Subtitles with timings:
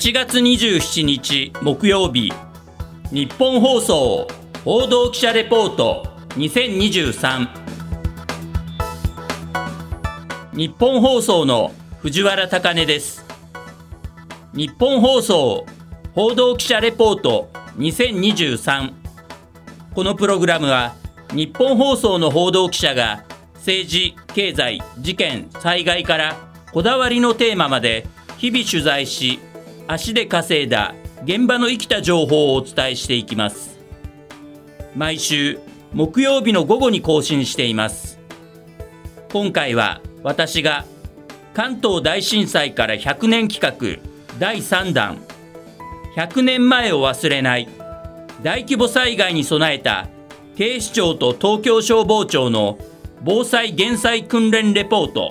[0.00, 2.32] 7月27日木曜日
[3.12, 4.26] 日本放送
[4.64, 7.46] 報道記者レポート2023
[10.54, 13.26] 日本放送の藤原貴根です。
[14.54, 15.66] 日本放送
[16.14, 18.94] 報道記者レポート2023
[19.94, 20.94] このプログラムは
[21.34, 23.22] 日本放送の報道記者が
[23.56, 26.36] 政治、経済、事件、災害から
[26.72, 28.06] こだわりのテーマまで
[28.38, 29.40] 日々取材し
[29.92, 30.94] 足で稼いだ
[31.24, 33.76] 現場の生きた情報をお伝えしていきます。
[34.94, 35.58] 毎週
[35.92, 38.20] 木曜日の午後に更新しています。
[39.32, 40.84] 今回は私が
[41.54, 44.00] 関東大震災から100年企画
[44.38, 45.18] 第3弾。
[46.14, 47.68] 100年前を忘れない。
[48.44, 50.06] 大規模災害に備えた
[50.54, 52.78] 警視庁と東京消防庁の
[53.24, 55.30] 防災減災訓練レポート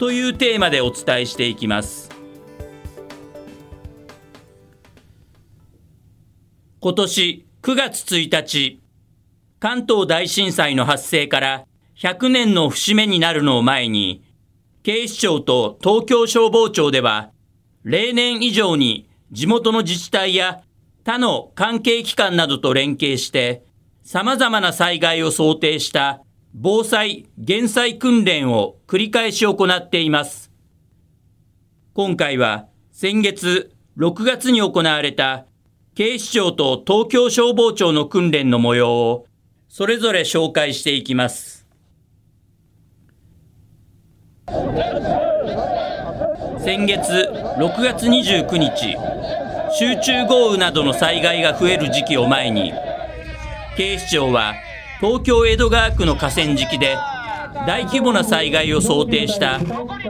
[0.00, 2.09] というテーマでお伝えしていきます。
[6.82, 8.80] 今年9月1日
[9.58, 11.66] 関東大震災の発生から
[11.98, 14.24] 100年の節目になるのを前に
[14.82, 17.32] 警視庁と東京消防庁では
[17.82, 20.62] 例年以上に地元の自治体や
[21.04, 23.62] 他の関係機関などと連携して
[24.02, 26.22] 様々な災害を想定した
[26.54, 30.50] 防災・減災訓練を繰り返し行っています。
[31.92, 35.44] 今回は先月6月に行われた
[36.00, 39.26] 警視庁と東京消防庁の訓練の模様を
[39.68, 41.66] それぞれ紹介していきます。
[46.58, 48.96] 先月6月29日、
[49.78, 52.72] 集中豪雨などの災害が増える時期を前に、
[53.76, 54.54] 警視庁は
[55.00, 56.96] 東京江戸川区の河川敷で
[57.66, 59.60] 大規模な災害を想定した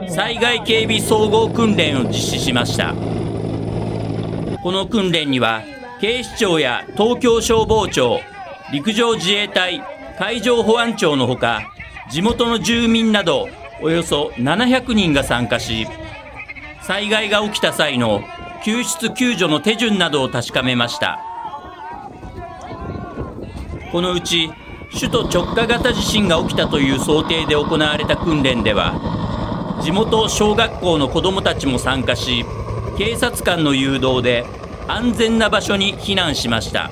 [0.07, 2.95] 災害警備総合訓練を実施しました
[4.63, 5.61] この訓練には
[6.01, 8.21] 警視庁や東京消防庁
[8.73, 9.83] 陸上自衛隊
[10.17, 11.61] 海上保安庁のほか
[12.09, 13.47] 地元の住民など
[13.83, 15.85] およそ700人が参加し
[16.81, 18.23] 災害が起きた際の
[18.65, 21.19] 救出救助の手順などを確かめました。
[23.91, 24.49] このうち
[24.93, 32.43] 首都直下型地震が起きたという想定で行われた訓練では地元小学校の子どもたちも参加し
[32.97, 34.45] 警察官の誘導で
[34.93, 36.91] 安全な場所に避難しました。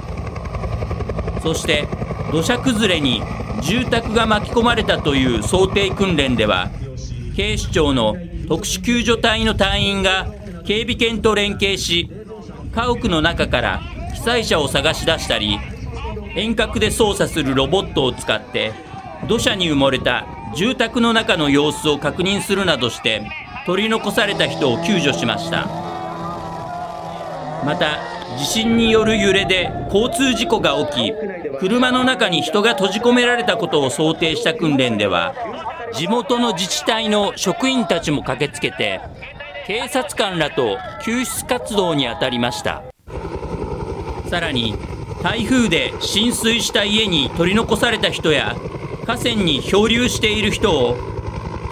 [1.41, 1.87] そして
[2.31, 3.21] 土砂崩れに
[3.61, 6.69] 住宅が巻き込まれたという想定訓練では
[7.35, 8.15] 警視庁の
[8.47, 10.27] 特殊救助隊の隊員が
[10.65, 12.09] 警備犬と連携し
[12.73, 13.79] 家屋の中から
[14.13, 15.59] 被災者を探し出したり
[16.35, 18.73] 遠隔で操作するロボットを使って
[19.27, 23.29] 土砂に埋もれた住宅の中の様子を確認するなどして
[23.65, 25.88] 取り残された人を救助しました。
[27.65, 27.99] また
[28.37, 35.33] 地震による揺れで交通事故が起き車の中に人が閉じ込められたことを想定した訓練では
[35.93, 39.01] 地元の自治体の職員たちも駆けつけて
[39.65, 42.83] 警察官らと救出活動に当たりました。
[44.29, 44.75] さらに
[45.23, 48.55] 台風で浸水した家に取り残された人や
[49.05, 50.97] 河川に漂流している人を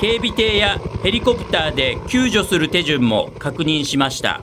[0.01, 4.41] 警備艇やヘリコプターで救助する手順も確認しました。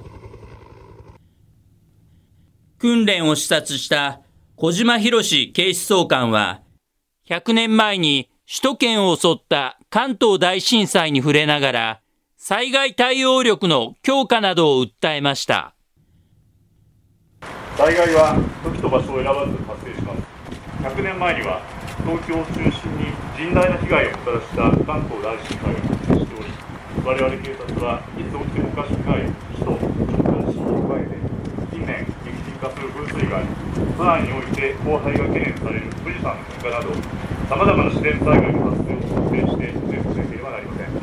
[2.85, 4.21] 訓練を視察した
[4.57, 6.61] 小島博警視総監は
[7.27, 12.01] 100年前に首都圏を襲った関東大震災に触れながら
[12.37, 15.75] 災害対応力の強化などを訴えました。
[17.79, 20.21] 災害は時と場所を選ばず発生します。
[20.85, 21.63] 100年前には
[22.05, 22.69] 東京を中心
[23.01, 26.53] に甚大な被害をもたらした関東大震災が発生しており
[27.03, 31.17] 我々警察はいつ起きてもおかしくない首都直下地震に加えて
[31.73, 32.15] 近年
[32.65, 33.45] 激甚化する噴水害
[33.99, 36.95] さらにおいて荒廃が懸念される富士山の噴火など
[37.49, 40.97] さまざまな自然災害の発生を想定して準備せなければなりません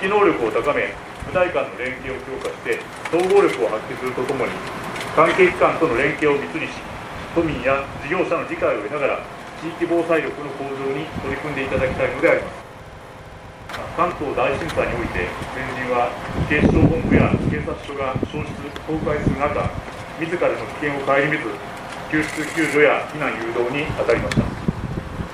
[0.00, 0.88] 指揮能力を高め
[1.28, 2.80] 部隊間の連携を強化して
[3.12, 4.52] 総合力を発揮するとともに
[5.14, 6.80] 関係機関との連携を密にし
[7.34, 9.20] 都民や事業者の理解を得ながら
[9.60, 12.63] 地域防災力の向上に取り組んでいただきたいのであります。
[13.96, 16.10] 関東大震災において先人は
[16.50, 18.50] 警視庁本部や警察署が消失
[18.90, 19.70] 崩壊する中
[20.18, 21.46] 自らの危険を顧みず
[22.10, 24.42] 救出救助や避難誘導に当たりました。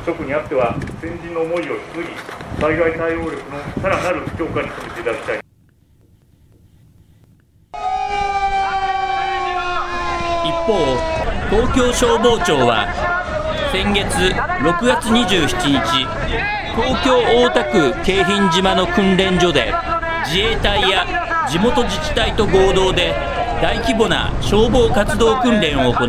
[0.04, 5.40] 職にあっては先人の思いを引き継ぎ災害対応力のさらなる強化に努めていただきたい。
[10.44, 10.76] 一方
[11.48, 12.92] 東京消防庁は
[13.72, 15.48] 先月6月27
[15.80, 19.72] 日東京大田区京浜島の訓練所で
[20.26, 21.05] 自衛隊や
[21.49, 23.12] 地元自治体と合同で
[23.61, 26.08] 大規模な消防活動訓練を行い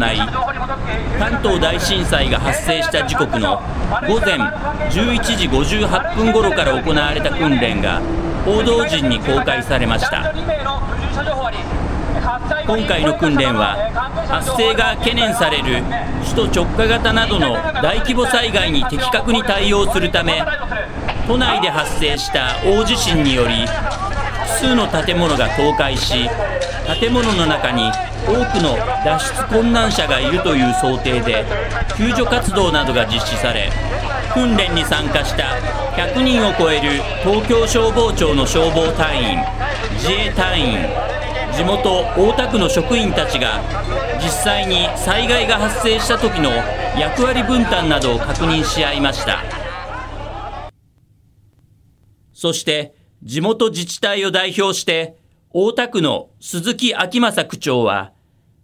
[1.19, 3.61] 関東大震災が発生した時刻の
[4.07, 4.37] 午前
[4.89, 8.01] 11時58分ごろから行われた訓練が
[8.45, 10.33] 報道陣に公開されました。
[12.71, 13.75] 今回の訓練は
[14.29, 15.83] 発生が懸念される
[16.23, 17.51] 首都直下型などの
[17.83, 20.41] 大規模災害に的確に対応するため
[21.27, 26.29] 都内で発生した大地震により複数の建物が倒壊し
[26.97, 27.91] 建物の中に
[28.23, 31.43] 多くの脱出困難者がいるという想定で
[31.97, 33.69] 救助活動などが実施され
[34.33, 35.57] 訓練に参加した
[35.97, 39.39] 100人を超える東京消防庁の消防隊員
[39.95, 41.10] 自衛隊員
[41.55, 43.61] 地元大田区の職員たちが
[44.21, 46.49] 実際に災害が発生した時の
[46.97, 49.43] 役割分担などを確認し合いました。
[52.33, 55.17] そして地元自治体を代表して
[55.51, 58.13] 大田区の鈴木昭正区長は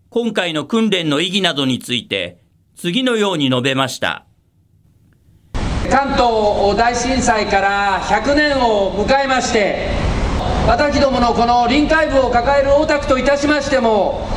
[0.10, 2.40] 今回の訓練の意義などについて
[2.76, 4.26] 次のように述べました。
[5.90, 10.07] 関東大震災から100年を迎えまして
[10.68, 14.28] 私どものこの臨海部を抱える大田区といたしましても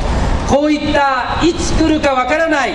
[0.47, 2.71] こういったいつ来るかわからない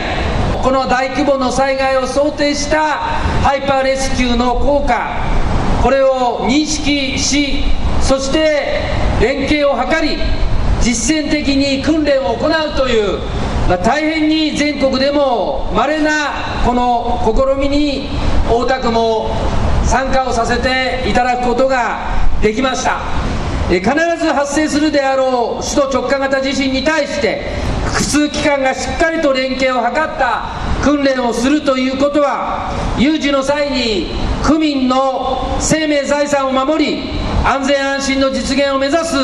[0.63, 2.99] この大規模の災害を想定した
[3.43, 5.23] ハイパーレスキューの効果
[5.83, 7.65] これを認識し
[8.03, 8.83] そして
[9.23, 10.19] 連携を図り
[10.83, 13.21] 実践的に訓練を行うという、
[13.71, 18.11] ま、大変に全国でも稀なこの試みに
[18.51, 19.31] 大田区も
[19.83, 22.01] 参加をさせていただくことが
[22.43, 23.26] できました。
[23.69, 27.51] 必ず発生するであろう首都直下型地震に対して
[27.85, 30.45] 複数機関がしっかりと連携を図った
[30.85, 34.07] 訓練をするということは有事の際に
[34.45, 37.11] 区民の生命財産を守り
[37.45, 39.17] 安全安心の実現を目指す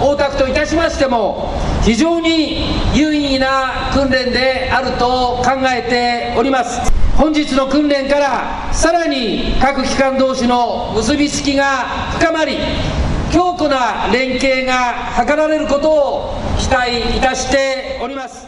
[0.00, 2.64] 大田区といたしましても非常に
[2.94, 6.90] 有意義な訓練であると考えております。
[7.16, 12.56] 本日の訓練からさらに各機関同士の結びつきが深まり
[13.32, 14.94] 強固な連携が
[15.24, 18.46] 図られることを期待いたしております。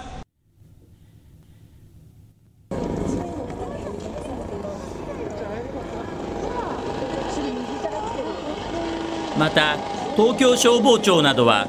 [9.38, 9.76] また
[10.17, 11.67] 東京消防庁などは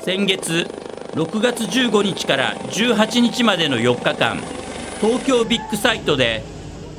[0.00, 0.66] 先月
[1.12, 4.38] 6月15日から18日までの4日間
[5.00, 6.42] 東京ビッグサイトで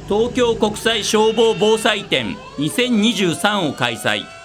[0.07, 4.36] 東京国際消防防災展2023を開催。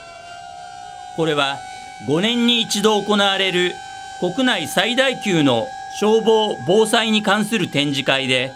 [1.17, 1.59] これは
[2.07, 3.75] 5年に一度行われる
[4.21, 5.69] 国内最大級の
[5.99, 8.53] 消防・防災に関する展示会で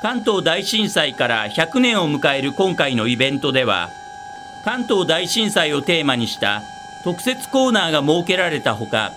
[0.00, 3.90] 関東大震災から100年を迎える今回のイベントでは
[4.64, 6.62] 関東大震災をテーマにした
[7.04, 9.12] 特設コーナーが設けられたほか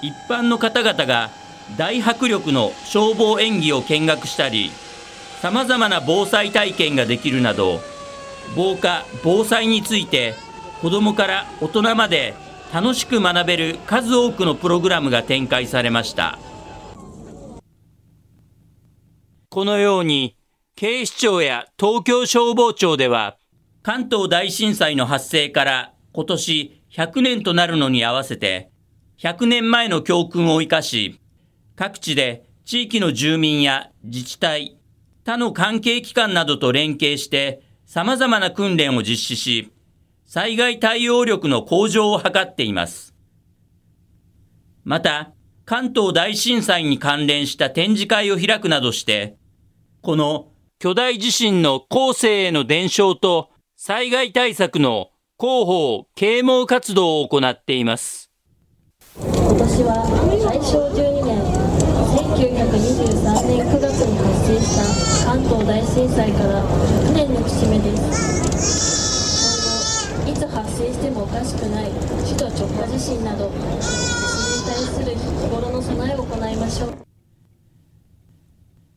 [0.00, 1.30] 一般の方々が
[1.76, 4.70] 大迫力の消防演技を見学したり
[5.40, 7.80] さまざまな防災体験ができるなど
[8.56, 10.34] 防火・防災について
[10.80, 12.34] 子どもから大人まで
[12.72, 16.38] 楽しく学べる数多くのプログラムが展開されました。
[19.50, 20.36] このように
[20.76, 23.38] 警視庁や東京消防庁では
[23.82, 28.70] 関東大震災の発生から今年100年となるのに合わせて
[29.18, 31.18] 100年前の教訓を生かし
[31.74, 34.76] 各地で地域の住民や自治体
[35.24, 39.72] 他の関係機関などと連携して様々な訓練を実施し
[40.30, 43.14] 災害対応力の向上を図っています。
[44.84, 45.32] また、
[45.64, 49.38] 関東大震災に関連した展示会を開くなどして、
[50.02, 55.08] この巨大地震の後世への伝承と災害対策の
[55.40, 58.30] 広報、啓蒙活動を行っています。
[59.16, 60.04] 今年は
[60.44, 61.40] 大正12年、
[62.36, 67.96] 1923年9月に発生した関東大震災から100年の節目で
[68.58, 68.97] す。
[70.98, 71.90] してもおかしくない
[72.26, 76.94] 首都直下地震など地震に対する日頃の備えを行いましょう。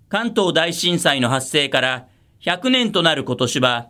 [0.10, 2.08] 関東大震災の発生から
[2.42, 3.90] 100年となる今年は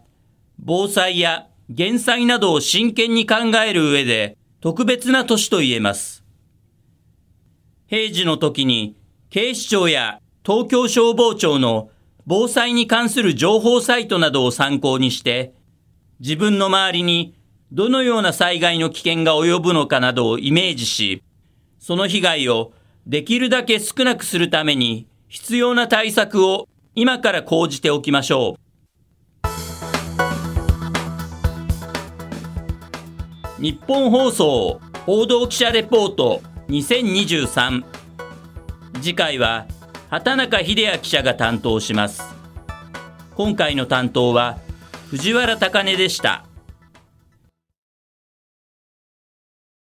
[0.59, 6.25] 防災や減災などを真剣に考える上で特別な年と言えます。
[7.87, 8.97] 平時の時に
[9.29, 11.89] 警視庁や東京消防庁の
[12.25, 15.53] 防災に関する情報サイトなどを参考にして
[16.19, 17.35] 自分の周りに
[17.73, 21.23] どのような災害の危険が及ぶのかなどをイメージし、
[21.79, 22.73] その被害を
[23.07, 28.61] できるだけ少なくするために必要な対策を今から講じておきましょう。
[33.61, 37.85] 日本放送報道記者レポート2023
[38.95, 39.65] 次回は
[40.09, 42.21] 畑中秀也記者が担当します。
[43.35, 44.57] 今回の担当は
[45.09, 46.50] 藤原貴根でした。